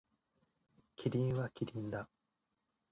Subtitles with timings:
[0.95, 2.09] キリンはキリンだ。